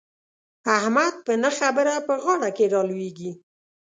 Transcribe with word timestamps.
احمد 0.77 1.13
په 1.25 1.33
نه 1.43 1.49
خبره 1.57 1.93
په 2.07 2.13
غاړه 2.23 2.49
کې 2.57 2.65
را 2.73 2.81
لوېږي. 2.89 3.31